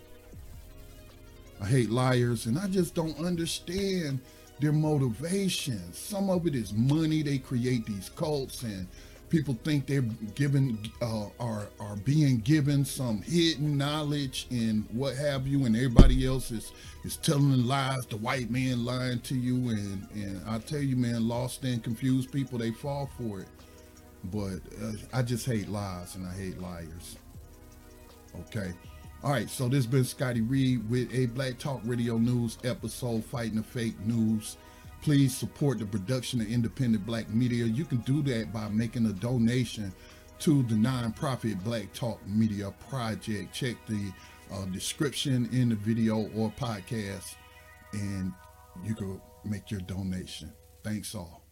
I 1.60 1.66
hate 1.66 1.90
liars, 1.90 2.46
and 2.46 2.58
I 2.58 2.68
just 2.68 2.94
don't 2.94 3.18
understand 3.18 4.20
their 4.60 4.72
motivation. 4.72 5.92
Some 5.92 6.30
of 6.30 6.46
it 6.46 6.54
is 6.54 6.72
money. 6.72 7.22
They 7.22 7.38
create 7.38 7.86
these 7.86 8.10
cults 8.10 8.62
and 8.62 8.86
people 9.28 9.58
think 9.64 9.86
they're 9.86 10.02
given 10.34 10.78
uh, 11.02 11.26
are 11.40 11.68
are 11.80 11.96
being 11.96 12.38
given 12.38 12.84
some 12.84 13.22
hidden 13.22 13.76
knowledge 13.76 14.46
and 14.50 14.84
what 14.92 15.16
have 15.16 15.46
you 15.46 15.64
and 15.64 15.74
everybody 15.74 16.26
else 16.26 16.50
is 16.50 16.72
is 17.04 17.16
telling 17.16 17.66
lies 17.66 18.06
the 18.06 18.16
white 18.16 18.50
man 18.50 18.84
lying 18.84 19.20
to 19.20 19.34
you 19.34 19.56
and 19.70 20.06
and 20.14 20.40
i 20.46 20.58
tell 20.58 20.80
you 20.80 20.96
man 20.96 21.26
lost 21.26 21.64
and 21.64 21.82
confused 21.82 22.30
people 22.30 22.58
they 22.58 22.70
fall 22.70 23.10
for 23.18 23.40
it 23.40 23.48
but 24.24 24.60
uh, 24.82 24.92
i 25.12 25.22
just 25.22 25.44
hate 25.44 25.68
lies 25.68 26.14
and 26.14 26.26
i 26.26 26.32
hate 26.34 26.60
liars 26.60 27.16
okay 28.40 28.72
all 29.26 29.32
right 29.32 29.50
so 29.50 29.68
this 29.68 29.78
has 29.78 29.86
been 29.86 30.04
scotty 30.04 30.40
reed 30.40 30.88
with 30.88 31.12
a 31.12 31.26
black 31.26 31.58
talk 31.58 31.80
radio 31.84 32.16
news 32.16 32.56
episode 32.64 33.22
fighting 33.24 33.56
the 33.56 33.62
fake 33.62 33.98
news 34.06 34.56
please 35.06 35.36
support 35.36 35.78
the 35.78 35.86
production 35.86 36.40
of 36.40 36.50
independent 36.50 37.06
black 37.06 37.28
media. 37.30 37.64
You 37.64 37.84
can 37.84 37.98
do 37.98 38.22
that 38.22 38.52
by 38.52 38.68
making 38.70 39.06
a 39.06 39.12
donation 39.12 39.92
to 40.40 40.64
the 40.64 40.74
nonprofit 40.74 41.62
Black 41.62 41.92
Talk 41.92 42.18
Media 42.26 42.74
Project. 42.90 43.54
Check 43.54 43.76
the 43.86 44.12
uh, 44.52 44.64
description 44.66 45.48
in 45.52 45.68
the 45.68 45.76
video 45.76 46.28
or 46.34 46.52
podcast, 46.58 47.36
and 47.92 48.32
you 48.84 48.96
can 48.96 49.20
make 49.44 49.70
your 49.70 49.80
donation. 49.82 50.52
Thanks 50.82 51.14
all. 51.14 51.45